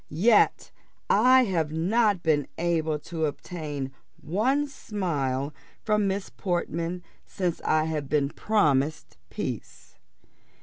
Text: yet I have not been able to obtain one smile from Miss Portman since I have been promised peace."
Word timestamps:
yet 0.09 0.71
I 1.11 1.43
have 1.43 1.71
not 1.71 2.23
been 2.23 2.47
able 2.57 2.97
to 2.97 3.27
obtain 3.27 3.91
one 4.19 4.67
smile 4.67 5.53
from 5.83 6.07
Miss 6.07 6.31
Portman 6.31 7.03
since 7.23 7.61
I 7.63 7.83
have 7.83 8.09
been 8.09 8.29
promised 8.29 9.17
peace." 9.29 9.93